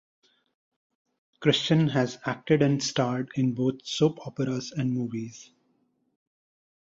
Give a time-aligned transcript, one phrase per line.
[1.41, 5.51] Christian has acted and starred in both soap operas and movies.